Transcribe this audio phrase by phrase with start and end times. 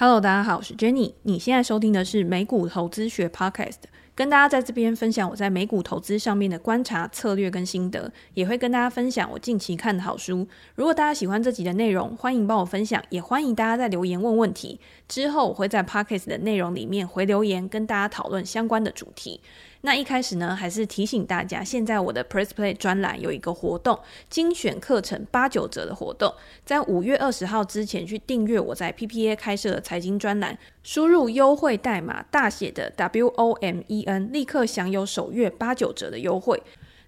[0.00, 1.12] Hello，大家好，我是 Jenny。
[1.24, 3.80] 你现在收听的是美股投资学 Podcast，
[4.14, 10.48] 跟大家在这边分享我在美股投资上面的观察、策略跟心得，也会跟大家分享我近期看的好书。
[10.74, 14.80] 如果大家喜欢这集的内容，欢迎帮我分享，也欢迎大家在留言问问题。
[15.06, 19.42] 之后我会在 Podcast 的内容里面回留言，跟大家讨论相关的主题。
[19.82, 26.32] 那一开始呢，还是提醒大家，现在我的 Press Play 专栏有一个活动，精选课程八九折的活动，
[26.64, 36.62] 在五月二十号之前去订阅我在 PPA 开设的财经专栏，输入优惠代码大写的 W O M E N，立刻享有首月八九折的优惠。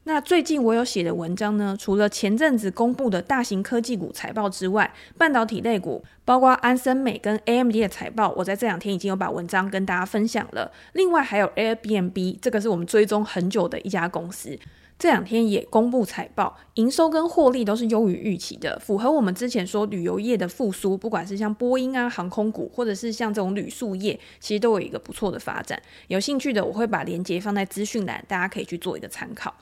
[0.04, 10.72] 那最近我有写的文章呢，除了前阵子公布的大型科技股财报之外，半导体类股，包括安森美跟 AMD 的财报，我在这两天已经有把文章跟大家分享了。
[10.94, 14.58] 另外还有 Airbnb，这个是我们追踪很久的一家公司，
[14.98, 25.80] 这两天也公布财报，营收跟获利都是优于预期的，符合我们之前说旅游业的复苏，不管是像波音啊航空股，或者是像这种旅宿业，其实都有一个不错的发展。
[26.08, 29.54] 有兴趣的，我会把链接放在资讯栏，大家可以去做一个参考。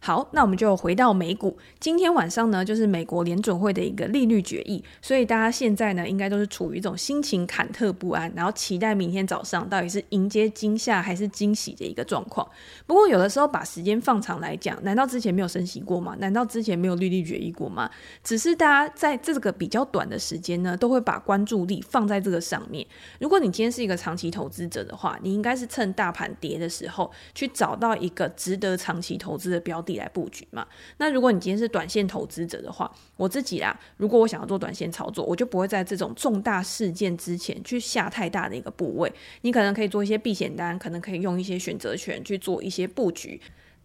[0.00, 1.58] 好，那我们就回到美股。
[1.80, 12.48] 今天晚上呢，就是美国联准会的一个利率决议，所以大家现在呢，应该都是处于一种心情忐忑不安，然后期待明天早上到底是迎接惊吓还是惊喜的一个状况。
[12.86, 16.16] 不过有的时候把时间放长来讲，难道之前没有升息过吗？
[16.20, 17.90] 难道之前没有利率决议过吗？
[18.22, 22.86] 只是大家在这个比较短的时间呢，都会把关注力放在这个上面。
[23.18, 29.84] 如果你今天是一个长期投资者的话，你应该是趁大盘跌的时候，去找到一个值得长期投资的标。
[29.96, 30.66] 来布局嘛？
[30.98, 39.12] 那如果你今天是短线投资者的话，我自己啦，如果我想要做短线操作，我就不会在这种重大事件之前去下太大的一个部位。
[39.40, 43.40] 你可能可以做一些避险单，可能可以用一些选择权去做一些布局。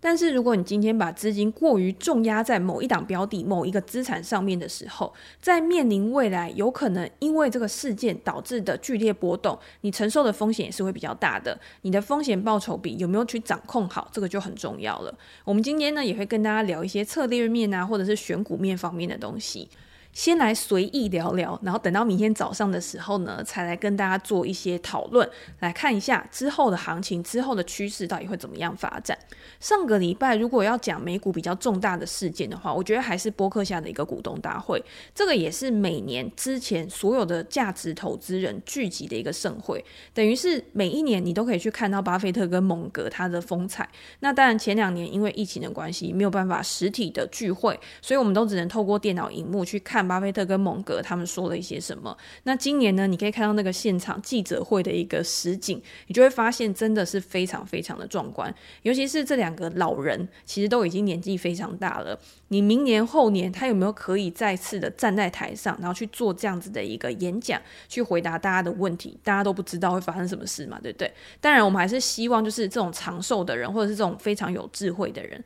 [0.06, 11.58] 但是，如果你今天把资金过于重压在某一档标的、某一个资产上面的时候，在面临未来有可能因为这个事件导致的剧烈波动，你承受的风险也是会比较大的。
[11.84, 15.18] 你的风险报酬比有没有去掌控好，这个就很重要了。
[15.46, 19.70] 我们今天呢，也会跟大家聊一些策略面啊，或者是选股面方面的东西。
[20.14, 25.28] 先来随意聊聊，然后等到明天早上的时候呢，才来跟大家做一些讨论，
[25.60, 29.18] 来看一下之后的行情、之后的趋势到底会怎么样发展。
[29.60, 34.80] 上个礼拜如果要讲美股比较重大的事件的话，我觉得还是波克夏的一个股东大会，
[35.16, 43.90] 这个也是每年之前所有的价值投资人聚集的一个盛会，等于是每一年你都可以去看到巴菲特跟蒙格他的风采。
[44.20, 50.03] 那当然前两年因为疫情的关系，没有办法实体的聚会，所以我们都只能透过电脑荧幕去看。
[50.08, 52.16] 巴菲特跟蒙格他们说了一些什么？
[52.44, 53.08] 那今年呢？
[53.08, 58.54] 你可以看到那个现场记者会的一个实景，你就会发现真的是非常非常的壮观。
[58.82, 62.18] 尤其是这两个老人，其实都已经年纪非常大了。
[62.50, 69.18] 你明年后年，他有没有可以再次的站在台上，然后去做这样子的一个演讲，去回答大家的问题？
[69.24, 71.12] 大家都不知道会发生什么事嘛，对不对？
[71.42, 75.44] 当然，我们还是希望就是这种长寿的人，或者是这种非常有智慧的人。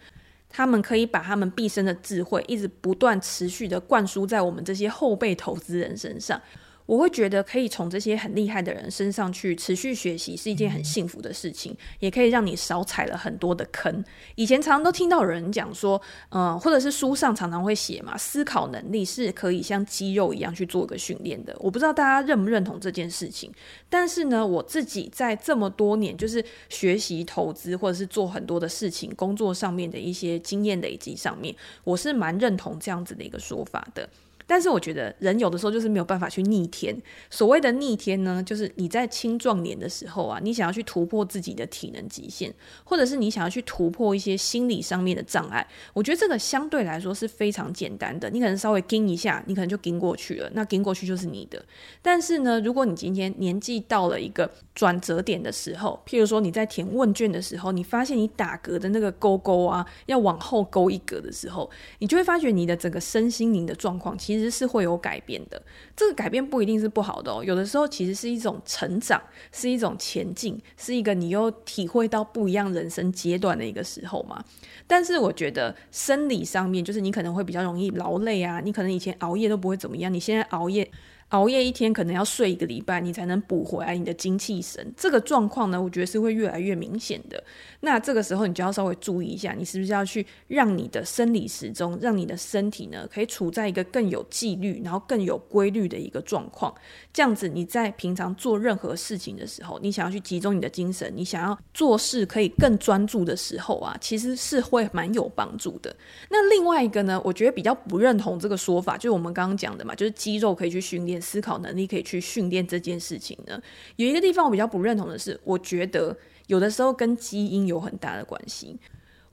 [0.50, 6.42] 他们可以把他们毕生的智慧，一直不断持续的灌输在我们这些后辈投资人身上。
[6.88, 14.04] 我会觉得可以从这些很厉害的人身上去持续学习，是一件很幸福的事情，也可以让你少踩了很多的坑。
[14.36, 21.56] 以前常常都听到有人讲说，嗯、或者是书上常常会写嘛，思考能力是可以像肌肉一样去做一个训练的。
[21.60, 23.52] 我不知道大家认不认同这件事情，
[23.90, 34.08] 但是呢，我自己在这么多年就是学习投资或者是做很多的事情，工作上面的一些经验累积上面，我是蛮认同这样子的一个说法的。
[34.48, 36.98] 但是我觉得人有的时候就是没有办法去逆天。
[37.30, 42.52] 所谓的逆天呢，就是你在青壮年的时候啊，你想要去突破自己的体能极限，
[42.86, 45.68] 或者是你想要去突破一些心理上面的障碍。
[45.94, 50.50] 我觉得这个相对来说是非常简单的，你可能稍微跟一下，你可能就跟过去了。
[50.54, 51.62] 那跟过去就是你的。
[52.02, 61.70] 但是呢，如果你今天年纪到了一个转折点的时候，譬如说你在填问卷的时候，你发现你打格的那个勾勾啊，要往后勾一格的时候，
[62.00, 64.37] 你就会发觉你的整个身心灵的状况其实。
[64.38, 65.60] 其实是会有改变的，
[65.96, 67.44] 这个改变不一定是不好的哦。
[67.44, 69.20] 有的时候其实是一种成长，
[69.52, 74.44] 是一种前进，是一个你又体会到不一样人生阶段的一个时候嘛。
[74.86, 80.88] 但是我觉得生理上面，就是你可能会比较容易劳累啊，你可能以前熬夜都不会怎么样，你现在熬夜。
[81.30, 84.94] 熬夜一天可能要睡一个礼拜，你才能补回来你的精气神。
[84.96, 87.44] 这个状况呢，我觉得是会越来越明显的。
[87.82, 96.74] 那这个时候你就要稍微注意一下，你是不是要去让你的生理时钟，让你的身体呢，可以处在一个更有纪律，然后更有规律的一个状况。
[97.12, 105.94] 这样子你在平常做任何事情的时候，你想要去集中你的精神，你想要做事可以更专注的时候啊，其实是会蛮有帮助的。
[106.30, 111.17] 那另外一个呢，我觉得比较不认同这个说法，就是我们刚刚讲的嘛，就是肌肉可以去训练。
[111.22, 113.62] 思考能力可以去训练这件事情呢？
[113.96, 116.16] 有一个地方我比较不认同的是，我觉得
[116.48, 118.80] 有的时候跟基因有很大的关系。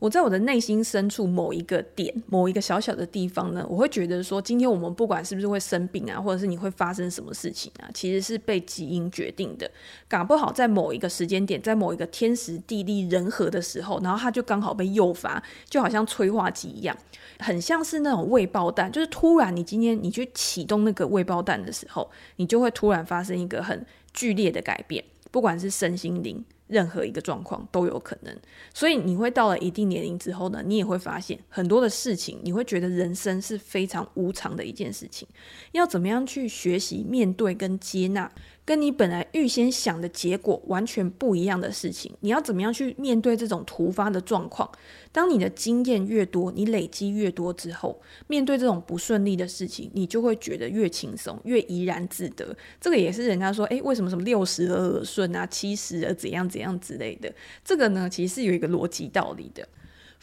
[0.04, 9.70] 我在我的内心深处某一个点，某一个小小的地方呢，我会觉得说，今天我们不管是不是会生病啊，或者是你会发生什么事情啊，其实是被基因决定的。
[10.06, 16.94] 搞不好在某一个时间点，在某一个天时地利人和的时候，然后它就刚好被诱发，就好像催化剂一样，
[17.38, 26.44] 很像是那种未爆弹，就是突然你今天你去启动那个未爆弹的时候，你就会突然发生一个很剧烈的改变，不管是身心灵。
[26.66, 28.34] 任何一个状况都有可能，
[28.72, 35.28] 所以你会到了一定年龄之后呢，你也会发现很多的事情，你会觉得人生是非常无常的一件事情，
[35.72, 38.30] 要怎么样去学习面对跟接纳。
[38.66, 44.70] 跟你本来预先想的结果完全不一样的事情，你要怎么样去面对这种突发的状况？
[45.12, 52.56] 当你的经验越多，你累积越多之后，面对这种不顺利的事情，你就会觉得越轻松，越怡然自得。
[52.80, 57.30] 这个也是人家说，诶，为什么什么六十而耳顺啊，七十而怎样怎样之类的？
[57.62, 59.68] 这个呢，其实是有一个逻辑道理的。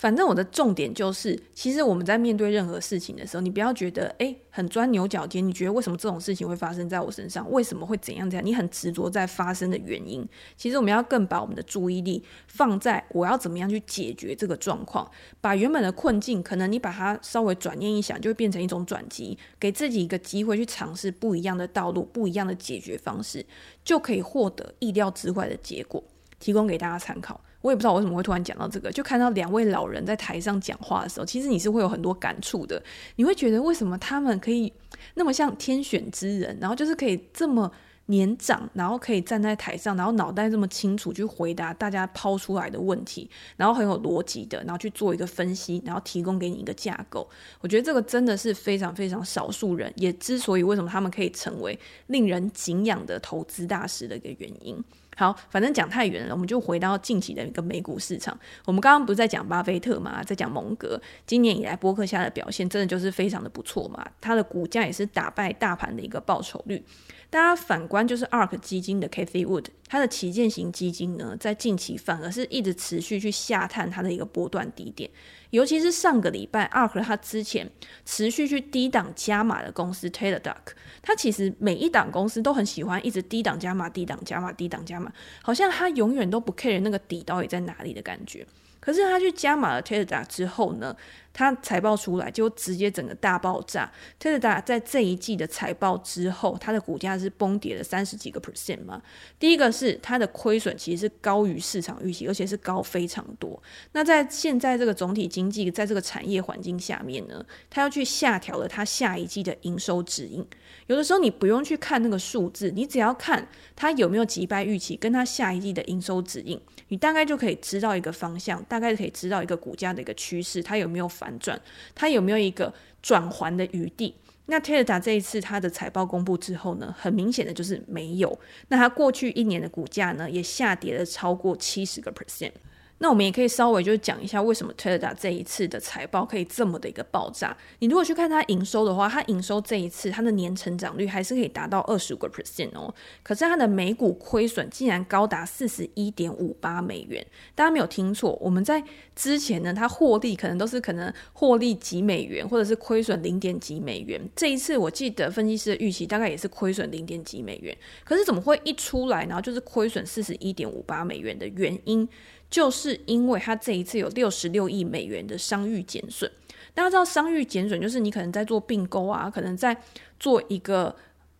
[0.02, 7.48] 反正我的重点就是，其实我们在面对任何事情的时候，你不要觉得诶很钻牛角尖，你觉得为什么这种事情会发生在我身上？
[7.52, 8.44] 为什么会怎样怎样？
[8.44, 10.28] 你很执着在发生的原因。
[10.58, 15.08] 其实我们要更把我们的注意力放在我要怎么样去解决这个状况，
[15.40, 23.46] 把原本的困境，可能你把它稍微转念一想，就会变成一种转机，给自己一个机会去尝试不一样的道路、不一样的解决方式，
[23.84, 26.04] 就可以获得意料之外的结果，
[26.40, 27.40] 提供给大家参考。
[27.62, 32.82] 我也不知道我为什么会突然讲到这个，就看到两位老人在台上讲话的时候，其实你是会有很多感触的。
[33.16, 34.72] 你会觉得为什么他们可以
[35.14, 37.72] 那么像天选之人，然后就是可以这么
[38.08, 47.30] 年长，然后可以站在台上，然后脑袋这么清楚去回答大家抛出来的问题，然后很有逻辑的，然后去做一个分析，然后提供给你一个架构。
[47.62, 54.84] 我觉得这个真的是非常非常少数人，也之所以为什么他们可以成为令人敬仰的投资大师的一个原因。
[55.22, 58.36] 好，反正讲太远了，我们就回到近期的一个美股市场。
[58.66, 66.84] 我们刚刚不是在讲巴菲特嘛，在讲蒙格，今年以来波克夏的表现真的就是非常的不错嘛，它的股价也是打败大盘的一个报酬率。
[67.30, 75.08] 大家反观就是 ARK 基金的 Cathy Wood，它的旗舰型基金呢，在近期反而是一直持续去下探它的一个波段低点，
[75.52, 77.70] 尤其是上个礼拜 ARK 它之前
[78.06, 80.56] 持续去低档加码的公司 Teladoc，
[81.02, 85.12] 它其实每一档公司都很喜欢一直低档加码、低档加码、低档加码，
[85.42, 88.46] 好像他永远都不 care 那个底到底在哪里的感觉。
[88.80, 90.96] 可是他去加码了 Teladoc 之后呢，
[91.34, 93.92] 他财报出来就直接整个大爆炸。
[94.20, 99.02] 特斯拉在这一季的财报之后，它的股价是崩跌了三十几个 percent 嘛。
[99.40, 103.62] 第一个是它的亏损其实是高于市场预期，而且是高非常多。
[103.94, 110.46] 那在现在这个总体经济在这个产业环境下面呢，他要去下调了他下一季的营收指引。
[110.88, 118.62] 有的时候你不用去看那个数字，你只要看它有没有击败预期，跟它下一季的营收指引，你大概就可以知道一个方向。
[118.66, 121.62] 大概可以知道一个股价的一个趋势，它有没有反转，
[121.94, 122.74] 它有没有一个
[123.04, 124.16] 转还的余地。
[124.48, 128.38] 那 Telda 这一次它的财报公布之后呢，很明显的就是没有。
[128.70, 132.52] 那它过去一年的股价呢，也下跌了超过七十个 percent。
[133.02, 137.58] 那我们也可以稍微就是讲一下为什么 Teladoc 这一次的财报可以这么的一个爆炸。
[137.80, 142.94] 你如果去看它营收的话，它营收这一次它的年成长率还是可以达到二十五个 percent 哦。
[143.24, 147.26] 可是它的每股亏损竟然高达四十一点五八美元。
[147.56, 148.84] 大家没有听错，我们在
[149.16, 154.22] 之前呢，它获利可能都是可能获利几美元，或者是亏损零点几美元。
[154.36, 157.76] 这一次我记得分析师的预期大概也是亏损零点几美元。
[158.04, 162.08] 可是怎么会一出来，然后就是亏损四十一点五八美元的原因？
[162.52, 166.30] 就是因为它这一次有六十六亿美元的商誉减损，
[166.76, 169.76] 大家知道商誉减损就是你可能在做并购啊，可能在
[170.20, 170.94] 做一个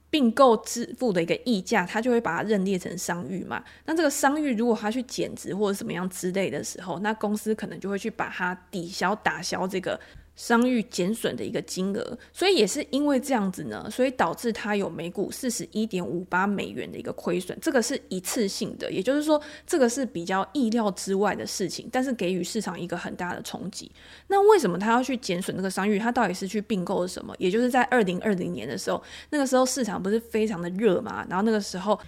[0.10, 3.64] 并购支付的一个溢价，它就会把它认列成商誉嘛。
[3.86, 10.00] 那这个商誉如果它去减值或者什么样之类的时候，那公司可能就会去把它抵消打消这个。
[10.36, 23.92] 商誉减损的一个金额，所以也是因为这样子呢，所以导致它有每股四十一点五八美元的一个亏损，这个是一次性的，也就是说这个是比较意料之外的事情，但是给予市场一个很大的冲击。
[24.28, 26.00] 那为什么他要去减损那个商誉？
[26.00, 27.36] 他到底是去并购了什么？
[27.38, 32.00] 也就是在二零二零年的时候，那个时候市场不是非常的热嘛，然后那个时候。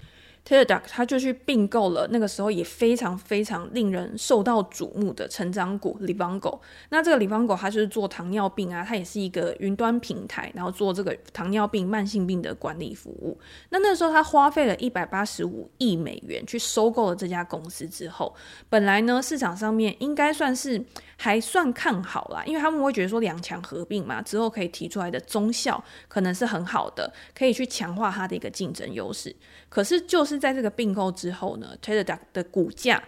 [0.48, 6.60] ，TeleDoc 他就去并购了那个时候也非常非常令人受到瞩目的成长股 Livongo。
[6.90, 13.40] 那这个 Livongo 它就是做糖尿病啊，它也是一个云端平台，然后做这个糖尿病慢性病的管理服务。
[13.70, 18.36] 那那时候他花费了一百八十五亿美元去收购了这家公司之后，
[18.70, 20.84] 本来呢市场上面应该算是
[21.18, 29.36] 还算看好啦，因为他们会觉得说两强合并嘛，之后可以提出来的综效可能是很好的，可以去强化它的一个竞争优势。
[29.70, 33.02] 可是就是是在这个并购之后呢，Teladoc 的股价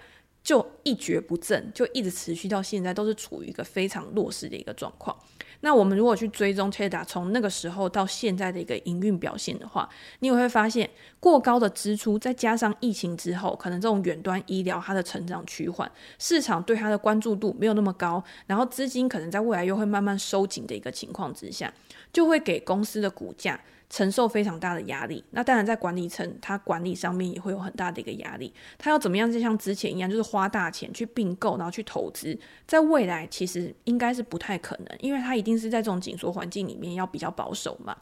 [0.44, 5.18] 就一蹶不振，就一直持续到现在都是处于一个非常弱势的一个状况。
[5.62, 9.90] 那我们如果去追踪 tada 从那个时候到现在的一个营运表现的话，
[10.20, 10.88] 你也会发现
[11.20, 21.74] 过高的支出，再加上疫情之后，可能这种远端医疗它的成长趋缓，市场对它的关注度没有那么高，然后资金可能在未来又会慢慢收紧的一个情况之下，
[22.14, 23.60] 就会给公司的股价。
[23.90, 28.54] 承受非常大的压力，那当然在管理层，他管理上面也会有很大的一个压力。
[28.78, 32.38] 他要怎么样，就像之前一样，就是花大钱去并购，然后去投资，
[32.68, 37.96] 在未来其实应该是不太可能，因为他一定是在这种紧缩环境里面要比较保守嘛。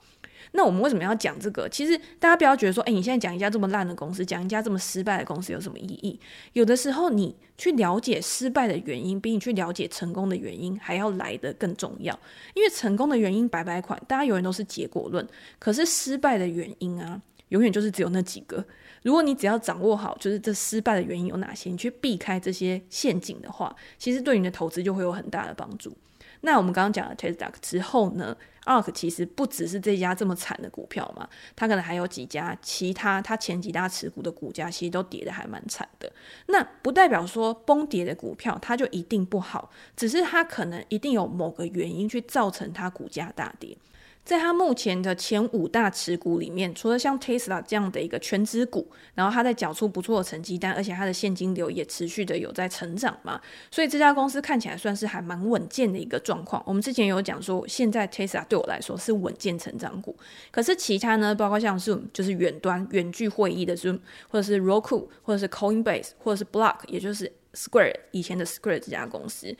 [0.55, 1.67] 那我们为什么要讲这个？
[1.67, 6.19] 其实大家不要觉得说，哎，你现在讲一家这么烂的公司，讲一家这么失败的公司有什么意义？
[6.53, 12.17] 有的时候你去了解失败的原因，比你去了解成功的原因还要来得更重要。
[12.53, 17.19] 因为成功的原因百百款，大家永远都是结果论，可是失败的原因啊，
[17.49, 18.63] 永远就是只有那几个。
[19.01, 25.91] 如果你只要掌握好，就是这失败的原因有哪些，你去避开这些陷阱的话，其实对你的投资就会有很大的帮助。
[26.45, 28.35] 那我们刚刚讲了 Teladoc 之后呢
[28.65, 36.11] ，ARK 其实不只是这家这么惨的股票嘛，它可能还有几家其他它前几大持股的股价其实都跌的还蛮惨的。
[36.47, 43.77] 那不代表说崩跌的股票它就一定不好，只是它可能一定有某个原因去造成它股价大跌。
[44.25, 56.63] 在他目前的前五大持股里面，除了像 Tesla 这样的一个全值股，然后他在缴出不错的成绩单，而且他的现金流也持续的有在成长嘛，所以这家公司看起来算是还蛮稳健的一个状况。
[56.65, 60.15] 我们之前有讲说，现在 Tesla 对我来说是稳健成长股，
[60.51, 63.99] 可是其他呢，包括像 Zoom 就是远端远距会议的 Zoom，
[64.29, 69.53] 或者是 Roku，或者是 Coinbase，或者是 Block，也就是 Square 以前的 Square 这家公司。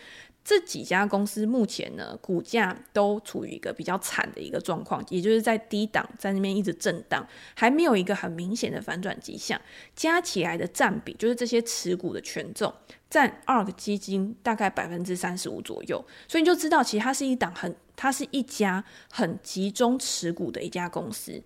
[0.43, 9.59] 这几家公司目前呢，股价都处于一个比较惨的一个状况，也就是在低档，在那边一直震荡，还没有一个很明显的反转迹象。
[9.95, 12.73] 加起来的占比，就是这些持股的权重，
[13.09, 16.03] 占 ARK 基金大概百分之三十五左右。
[16.27, 21.41] 所以你就知道，其实它是一档很，它是一家很集中持股的一家公司。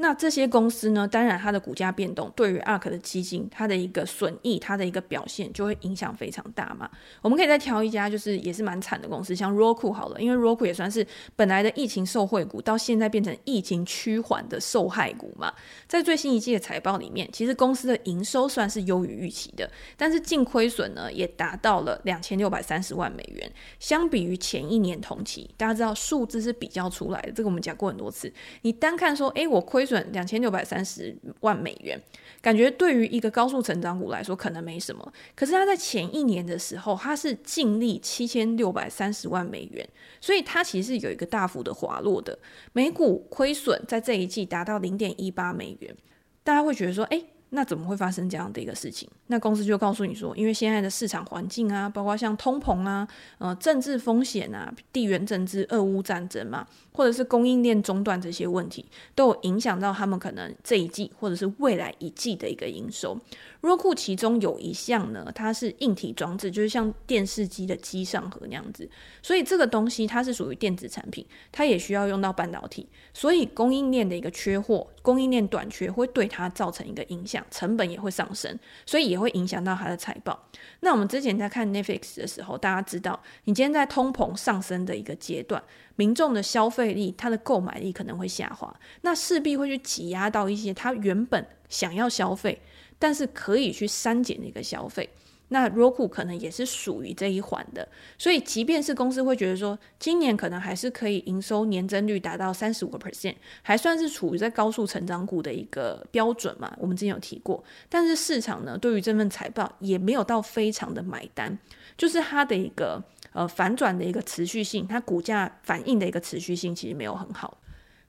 [0.00, 6.88] 那这些公司呢，当然它的股价变动对于 ARK 的基金，它的一个损益，它的一个表现就会影响非常大嘛。
[7.20, 15.52] 我们可以再挑一家，就是也是蛮惨的公司，像 Roku 好了，因为 Roku 也算是本来的疫情受惠股，到现在变成疫情趋缓的受害股嘛。
[15.88, 28.32] 在最新一季的财报里面，其实公司的营收算是优于预期的，但是净亏损呢也达到了两千六百三十万美元，相比于前一年同期，大家知道数字是比较出来的，这个我们讲过很多次。
[28.62, 29.87] 你单看说，诶，我亏。
[29.88, 31.98] 损两千六百三十万美元，
[32.42, 35.12] 感觉对于一个高速成长股来说可能没什么。
[35.34, 39.88] 可是它在前一年的时候，它是净利七千六百三十万美元，
[40.20, 42.38] 所以它其实有一个大幅的滑落的。
[42.72, 45.96] 每股亏损在这一季达到零点一八美元，
[46.44, 47.24] 大家会觉得说，诶。
[47.50, 49.08] 那怎么会发生这样的一个事情？
[49.28, 63.18] 那公司就告诉你说，因为现在的市场环境啊，包括像通膨啊、呃政治风险啊、地缘政治、俄乌战争嘛，或者是供应链中断这些问题，都有影响到他们可能这一季或者是未来一季的一个营收。
[63.60, 68.88] Roku 其中有一项呢，它是硬体装置，就是像电视机的机上盒那样子，
[69.20, 80.38] 所以这个东西它是属于电子产品，它也需要用到半导体，所以供应链的一个缺货、供应链短缺会对它造成一个影响，成本也会上升，所以也会影响到它的财报。
[80.80, 85.62] 那我们之前在看 Netflix 的时候，大家知道，你今天在通膨上升的一个阶段，
[85.96, 92.60] 民众的消费力、它的购买力可能会下滑，那势必会去挤压到一些他原本想要消费。
[92.98, 95.08] 但是可以去删减的一个消费，
[95.48, 97.88] 那 Roku 可能也是属于这一环的，
[98.18, 111.58] 所以即便是公司会觉得说，今年可能还是可以营收年增率达到三十五个 percent，还算是处于在高速成长股的一个标准嘛，我们之前有提过，但是市场呢对于这份财报也没有到非常的买单，
[111.96, 113.02] 就是它的一个
[113.32, 117.56] 呃反转的一个持续性，它股价反应的一个持续性其实没有很好。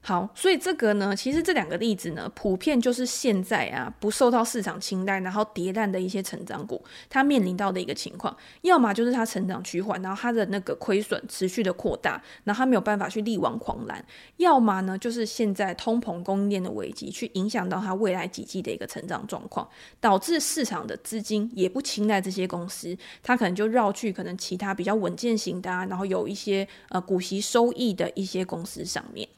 [0.02, 14.02] 好，所以这个呢，其实这两个例子呢，普遍就是现在啊不受到市场青睐，然后跌烂的一些成长股，它面临到的一个情况，要么就是它成长趋缓，然后它的那个亏损持续的扩大，然后它没有办法去力挽狂澜；
[14.38, 19.68] 要么呢，就是现在通膨供应链的危机，去影响到它未来几季的一个成长状况，
[20.00, 29.28] 导致市场的资金也不青睐这些公司，它可能就绕去可能其他比较稳健型的啊，然后有一些呃股息收益的一些公司上面。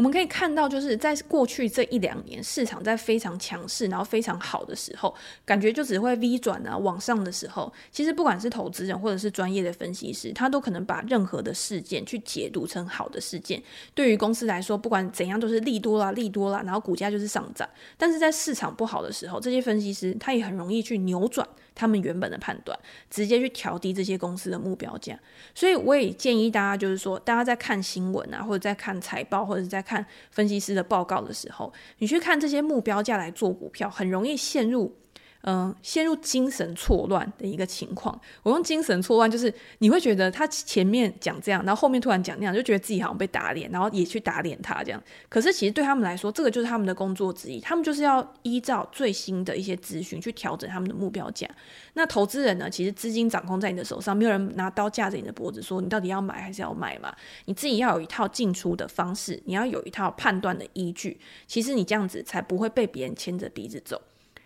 [0.00, 5.14] 我们可以看到，就是在过去这一两年，市场在非常强势，然后非常好的时候，
[5.44, 13.62] 感觉就只会 V 转啊往上的时候，其实不管是投资人或者是专业的分析师，他都可能把任何的事件去解读成好的事件。
[13.94, 17.68] 对于公司来说，不管怎样都是利多啦，利多啦，然后股价就是上涨。
[17.98, 21.46] 但是在市场不好的时候，这些分析师他也很容易去扭转。
[21.74, 25.18] 他们原本的判断，直接去调低这些公司的目标价，
[25.54, 34.96] 所以我也建议大家，就是说，大家在看新闻啊，或者在看财报，或者在看分析师的报告的时候，你去看这些目标价来做股票，很容易陷入。
[35.42, 38.20] 嗯，陷入精神错乱的一个情况。
[38.42, 45.02] 我用精神错乱，就是你会觉得他前面讲这样，然后后面突然讲那样，就觉得自己好像被打脸，然后也去打脸他这样。
[45.30, 51.48] 可是其实对他们来说，这个就是他们的工作之一，他们就是要依照最新的一些资讯去调整他们的目标价。
[51.94, 57.10] 那投资人呢，其实资金掌控在你的手上，没有人拿刀架着你的脖子说你到底要买还是要卖嘛。
[57.46, 61.18] 你自己要有一套进出的方式，你要有一套判断的依据。
[61.46, 64.02] 其实你这样子才不会被别人牵着鼻子走。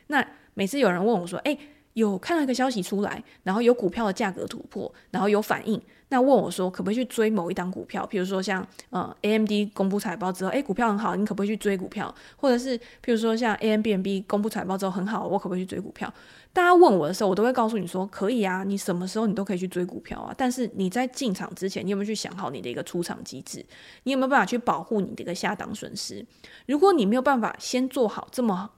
[0.07, 0.25] 那。
[0.55, 1.59] 每次有人问我说：“诶，
[1.93, 8.05] 有看到一个消息出来，然后有股票的价格突破，然后有反应，那问我说可不可以去追某一档股票？
[8.07, 12.13] 比如说像呃 AMD 公布财报之后，诶，股票很好，你可不可以去追股票？
[12.37, 16.13] 或者是譬如说像 AMBNB 公布财报之后很好，我可不可以去追股票？
[16.53, 20.35] 大家问我的时候，我都会告诉你说可以啊，你什么时候你都可以去追股票啊。
[20.37, 23.65] 但是你在进场之前，你有没有去想好你的一个出场机制？
[24.03, 26.27] 你有没有办法去保护你的一个下档损失？
[26.67, 28.71] 如果你没有办法先做好这么。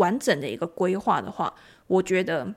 [0.00, 1.54] 完整的一个规划的话，
[1.86, 2.54] 我觉得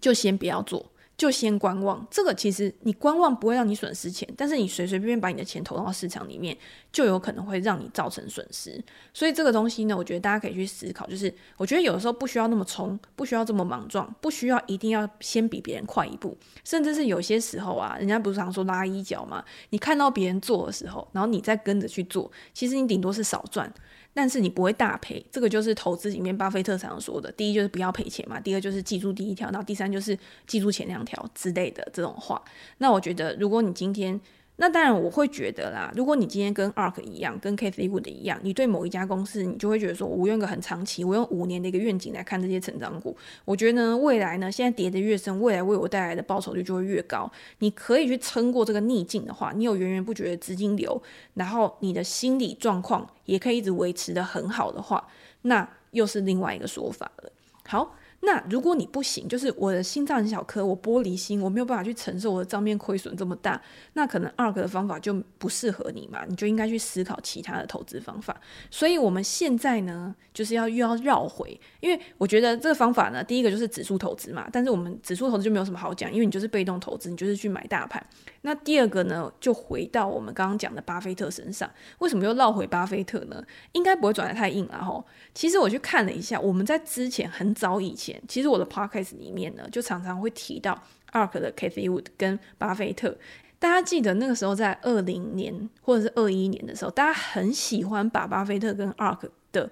[0.00, 2.04] 就先不要做，就先观望。
[2.10, 6.56] 这个其实你观望不会让你损失钱，但是你随随便便把你的钱投到市场里面，
[6.90, 8.82] 就有可能会让你造成损失。
[9.12, 11.06] 所以这个东西呢，我觉得大家可以去思考。
[11.06, 19.44] 就是我觉得有的时候不需要那么冲，不需要这么莽撞，不需要一定要先比别人快一步，甚至是有些时候啊，人家不是常说拉一脚吗？
[19.70, 23.72] 你看到别人做的时候，然后你再跟着去做，其实你顶多是少赚。
[24.14, 27.32] 但是你不会大赔，这个就是投资里面巴菲特常说的。
[27.32, 30.16] 第一就是不要赔钱嘛，第二就是记住第一条，然后第三就是
[30.46, 32.42] 记住前两条之类的这种话。
[32.78, 34.20] 那我觉得，如果你今天
[34.56, 35.90] 那当然，我会觉得啦。
[35.96, 43.16] 如果你今天跟 ARK 一样，跟 Cathie Wood 一样，你对某一家公司，你就会觉得说，我用一个很长期，我用五年的一个愿景来看这些成长股。
[43.44, 47.28] 我觉得呢，未来呢，现在跌得越深，未来为我带来的报酬率就会越高。
[47.58, 51.02] 你可以去撑过这个逆境的话，你有源源不绝的资金流，
[51.34, 55.08] 然后你的心理状况也可以一直维持得很好的话，
[55.42, 57.32] 那又是另外一个说法了。
[57.66, 57.94] 好。
[58.24, 63.60] 那如果你不行，就是我的心脏很小颗，我玻璃心，我没有办法去承受我的账面亏损这么大，
[63.94, 68.40] 那可能二个的方法就不适合你嘛，你就应该去思考其他的投资方法。
[68.70, 78.04] 所以我们现在呢，就是要又要绕回，因为我觉得这个方法呢，第一个就是指数投资嘛，但是我们指数投资就没有什么好讲，因为你就是被动投资，你就是去买大盘。
[78.42, 83.42] 那第二个呢，就回到我们刚刚讲的巴菲特身上，为什么又绕回巴菲特呢？
[83.72, 85.04] 应该不会转得太硬了吼。
[85.34, 88.20] 其实我去看了一下，我们在之前很早以前。
[88.26, 93.16] 其实我的 podcast 里面呢，就常常会提到 ARK 的 Cathy Wood 跟巴菲特。
[93.58, 99.70] 大家记得那个时候在二零年或者是二一年的时候，大家很喜欢把巴菲特跟 ARK 的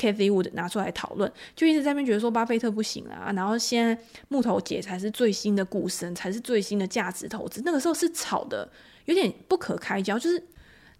[0.00, 7.60] K V Wood 拿出来讨论，就一直在那边觉得说巴菲特不行啊，然后现在木头姐才是最新的股神，才是最新的价值投资。
[7.64, 8.66] 那个时候是吵的
[9.04, 10.42] 有点不可开交，就是。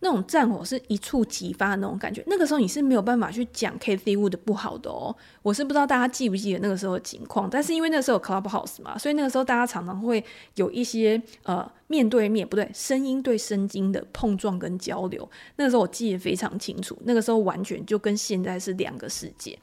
[0.00, 5.14] 那种战火是一触即发的那种感觉，那个时候你是没有办法去讲 KTV 的不好的哦。
[5.42, 15.28] 我是不知道大家记不记得那个时候的情况，但是因为那个时候有 Clubhouse 嘛，所以那个时候大家常常会有一些呃面对面不对，声音对声音的碰撞跟交流。
[15.56, 19.58] 那个时候我记得非常清楚，那个时候完全就跟现在是两个世界。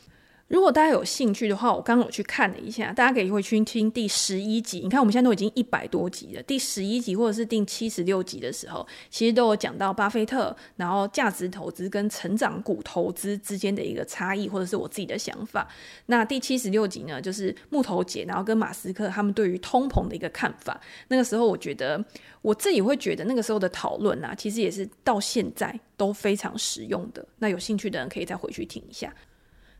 [0.48, 4.80] 如果大家有兴趣的话，我刚刚有去看了一下，大家可以回去听第十一集。
[4.80, 15.68] 你看，我们现在都已经一百多集了，第十一集或者是第七十六集的时候，其实都有讲到巴菲特，然后价值投资跟成长股投资之间的一个差异，或者是我自己的想法。
[16.06, 20.80] 那第七十六集呢，就是木头姐，然后跟马斯克他们对于通膨的一个看法。
[21.10, 22.02] 那个时候，我觉得
[22.42, 27.28] 我自己会觉得那个时候的讨论啊，其实也是到现在都非常实用的。
[27.40, 29.14] 那有兴趣的人可以再回去听一下。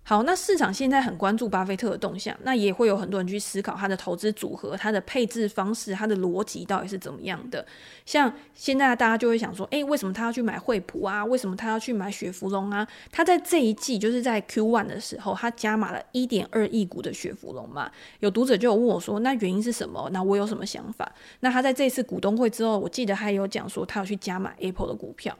[0.10, 7.66] 好，那市场现在很关注巴菲特的动向，那也会有很多人去思考他的投资组合、他的配置方式、他的逻辑到底是怎么样的。
[8.06, 11.26] 像现在大家就会想说，诶，为什么他要去买惠普啊？
[11.26, 12.88] 为什么他要去买雪佛龙啊？
[13.12, 17.92] 他在这一季就是在 Q1 的时候，他加码了一点二亿股的雪佛龙嘛。
[18.22, 20.10] 有读者就有问我说，那原因是什么？
[20.14, 21.12] 那我有什么想法？
[21.42, 25.38] 那他在这次股东会之后，我记得还有讲说，他要去加码 Apple 的股票。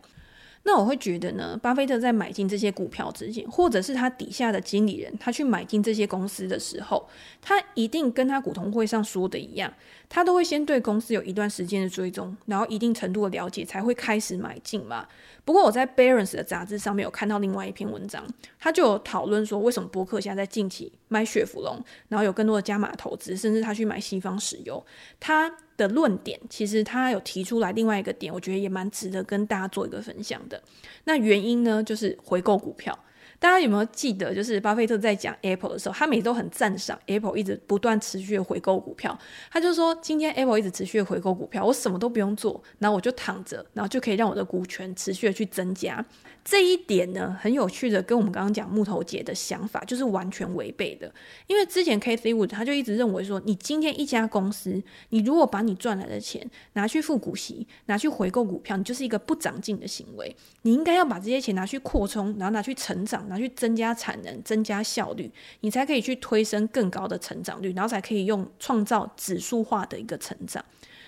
[0.68, 7.08] 那我会觉得呢，巴菲特在买进这些股票之前，或者是他底下的经理人，他去买进这些公司的时候，
[7.42, 9.74] 他一定跟他股东会上说的一样，
[10.10, 15.08] 他都会先对公司有一段时间的追踪，然后一定程度的了解，才会开始买进嘛。
[15.46, 18.28] 不过我在 Barons 的杂志上面有看到另外一篇文章，
[18.60, 24.86] 他就有讨论说，为什么伯克现在在近期买雪佛龙，然后有更多的加码投资，甚至他去买西方石油，
[25.18, 30.62] 他的论点其实他有提出来另外一个点，我觉得也蛮值得跟大家做一个分享的。
[31.06, 32.98] 那原因呢，就是回购股票。
[33.40, 39.16] 大家有没有记得，就是巴菲特在讲 Apple 的时候，他每都很赞赏 Apple 一直不断持续的回购股票。
[39.52, 46.04] 他就说，今天 Apple 一直持续的回购股票，我什么都不用做，然后我就躺着，然后就可以让我的股权持续的去增加。
[46.50, 51.14] 这一点呢，很有趣的，跟我们刚刚讲木头姐的想法就是完全违背的。
[51.46, 60.34] 因为之前 Cathy Wood 他就一直认为说，你今天一家公司，你如果把你赚来的钱拿去付股息，拿去回购股票，你就是一个不长进的行为。
[60.62, 65.30] 你应该要把这些钱拿去扩充，然后拿去成长，拿去增加产能、增加效率，
[65.60, 70.64] 你才可以去推升更高的成长率，然后才可以用创造指数化的一个成长。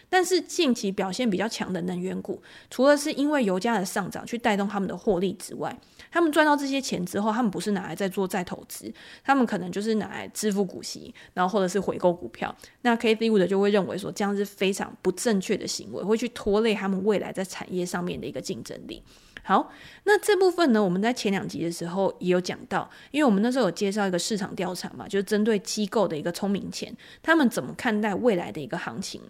[0.09, 5.77] 但是近期表现比较强的能源股，除了是因为油价的上涨去带动他们的获利之外，
[6.11, 8.91] 他们赚到这些钱之后，他们不是拿来再做再投资，
[9.23, 12.53] 他们可能就是拿来支付股息，然后或者是回购股票。
[12.81, 19.03] 那 Cathie Wood 就会认为说，这样是非常不正确的行为，会去拖累他们未来在产业上面的一个竞争力。
[19.43, 19.71] 好，
[20.03, 29.21] 那这部分呢，我们在前两集的时候也有讲到，因为我们那时候有介绍一个市场调查嘛，就是针对机构的一个聪明钱，他们怎么看待未来的一个行情。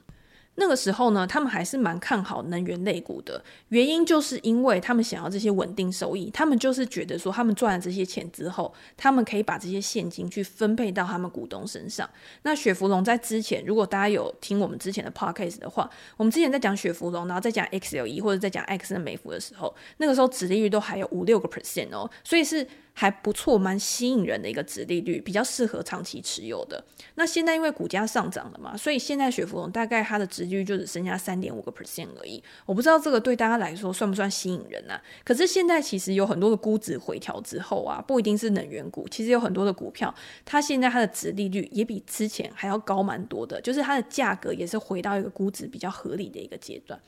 [0.60, 12.08] 那个时候呢，他们还是蛮看好能源类股的，原因就是因为他们想要这些稳定收益，他们就是觉得说，他们赚了这些钱之后，他们可以把这些现金去分配到他们股东身上。
[12.44, 22.68] 那雪佛龙在之前，如果大家有听我们之前的 podcast 的话，我们之前在讲雪佛龙，然后在讲 XLE 或者在讲 X 的美孚的时候，那个时候殖利率都还有五六个 percent 哦，所以是。
[23.00, 26.84] 还不错，蛮吸引人的一个值利率，比较适合长期持有的。
[27.16, 32.44] 那现在因为股价上涨了嘛，所以现在雪佛龙大概它的值利率就只剩下三点五个 percent 而已。
[32.66, 35.02] 我不知道这个对大家来说算不算吸引人啊？
[35.24, 47.00] 可是现在其实有很多的估值回调之后啊，不一定是能源股，其实有很多的股票，它现在它的值利率也比之前还要高蛮多的，就是它的价格也是回到一个估值比较合理的一个阶段。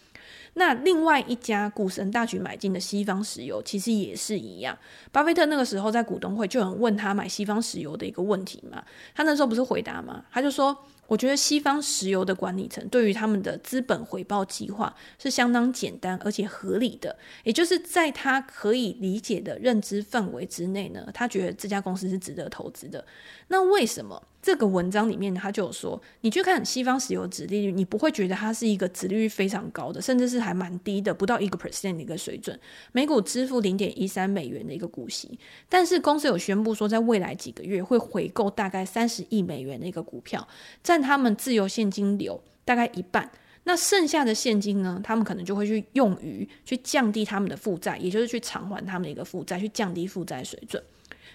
[0.53, 4.77] 那另外一家股神大举买进的西方石油，其实也是一样。
[5.11, 8.83] 巴菲特那个时候在股东会就有人问他买西方石油的一个问题嘛，
[9.15, 10.25] 他那时候不是回答吗？
[10.31, 23.05] 他就说：“我觉得西方石油的管理层对于他们的资本回报计划是相当简单而且合理的，也就是在他可以理解的认知范围之内呢，他觉得这家公司是值得投资的。
[23.47, 32.59] 那为什么？”这个文章里面，他就有说，你去看西方石油殖利率，你不会觉得它是一个殖利率非常高的，甚至是还蛮低的，不到一个 percent 的一个水准，
[32.91, 35.37] 每股支付零点一三美元的一个股息。
[35.69, 40.47] 但是公司有宣布说，在未来几个月会回购大概三十亿美元的一个股票，
[40.81, 43.29] 占他们自由现金流大概一半。
[43.65, 50.83] 那剩下的现金呢，他们可能就会去用于去降低他们的负债，也就是去偿还他们的一个负债，去降低负债水准。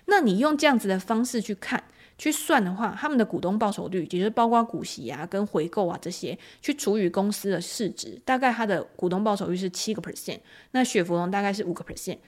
[0.07, 1.85] 那你用这样子的方式去看。
[2.19, 10.41] 去算的话，他们的股东报酬率，也就是包括股息啊、跟回购啊这些，去除以公司的市值，大概它的股东报酬率是七个 percent。
[10.71, 12.19] 那雪佛龙大概是五个 percent。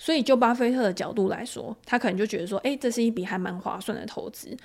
[0.00, 4.56] 所以就巴菲特的角度来说，他可能就觉得说，诶，这是一笔还蛮划算的投资。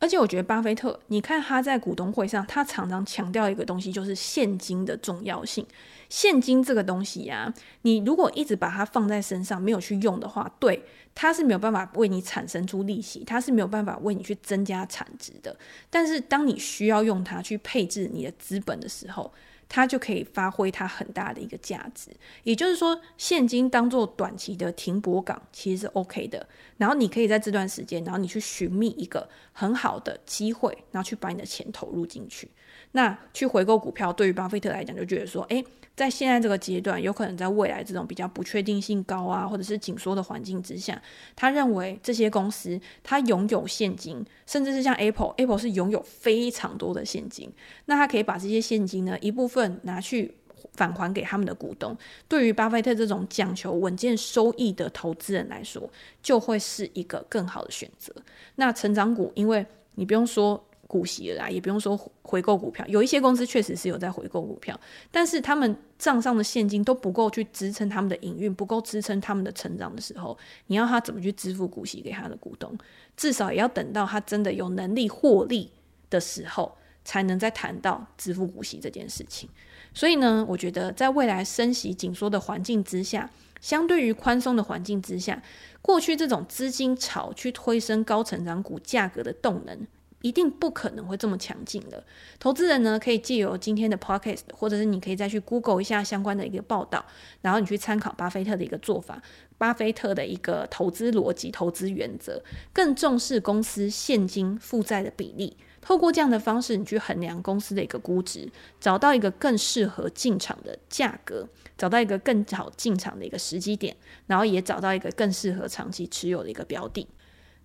[0.00, 5.64] 而且我觉得巴菲特，你看他在股东会上，他常常强调一个东西，就是现金的重要性。
[6.08, 10.82] 现金这个东西呀，你如果一直把它放在身上，没有去用的话，对，
[11.14, 15.54] 它是没有办法为你产生出利息，它是没有办法为你去增加产值的。
[15.90, 19.30] 但是当你需要用它去配置你的资本的时候，
[19.70, 22.10] 它就可以发挥它很大的一个价值，
[22.42, 26.44] 也就是说，现金当做短期的停泊港其实是 OK 的。
[26.76, 32.50] 然后你可以在这段时间，然后你去寻觅一个很好的机会，然后去把你的钱投入进去。
[32.92, 41.00] 那去回购股票，对于巴菲特来讲，就觉得说，诶，在现在这个阶段，有可能在未来这种比较不确定性高啊，或者是紧缩的环境之下，
[41.36, 47.52] 他认为这些公司他拥有现金，甚至是像 Apple，Apple 是拥有非常多的现金，
[47.84, 50.34] 那他可以把这些现金呢一部分拿去
[50.72, 51.96] 返还给他们的股东。
[52.26, 55.88] 对于巴菲特这种讲求稳健收益的投资人来说，
[56.20, 58.12] 就会是一个更好的选择。
[58.56, 60.64] 那成长股，因为你不用说。
[60.90, 62.84] 股息了啦，也不用说回购股票。
[62.88, 64.78] 有一些公司确实是有在回购股票，
[65.12, 72.76] 但是他们账上的现金都不够去支撑他们的营运，不够支撑他们的成长的时候，你要他怎么去支付股息给他的股东？
[73.16, 75.70] 至少也要等到他真的有能力获利
[76.10, 79.48] 的时候，才能再谈到支付股息这件事情。
[79.94, 85.40] 所以呢，我觉得在未来升息紧缩的环境之下，相对于宽松的环境之下，
[85.80, 89.86] 过去这种资金潮去推升高成长股价格的动能。
[90.22, 92.04] 一定不可能会这么强劲的。
[92.38, 97.04] 投资人呢，可以借由今天的 podcast，或者是你可以再去 Google 一下相关的一个报道，
[97.40, 99.22] 然后你去参考巴菲特的一个做法，
[99.56, 105.56] 巴菲特的一个投资逻辑、投资原则，更重视公司现金负债的比例。
[105.82, 108.46] 透过这样的方式，你去衡量公司的一个估值，
[108.78, 117.06] 找到一个更适合进场的价格，找到一个更好进场的一个时机点，然后也找到一个更适合长期持有的一个标的。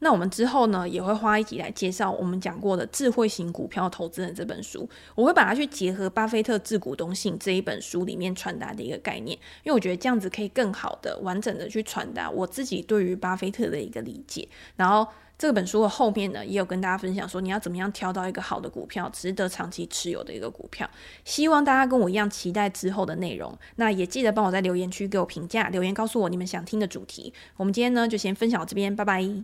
[0.05, 4.87] 那我们之后呢，也会花一集来介绍我们讲过的《智慧型股票投资人》这本书。
[5.15, 14.47] 我会把它去结合《巴菲特致股东信》这一本书里面传达的一个概念，因为我觉得这样子可以更好的、完整的去传达我自己对于巴菲特的一个理解。
[14.75, 15.07] 然后
[15.39, 20.87] 这本书的后面呢，也有跟大家分享说，你要怎么样挑到一个好的股票，值得长期持有的一个股票。
[21.23, 23.57] 希望大家跟我一样期待之后的内容。
[23.77, 27.33] 那也记得帮我在留言区给我评价，留言告诉我你们想听的主题。
[27.57, 29.41] 我们今天呢，就先分享到这边，拜拜。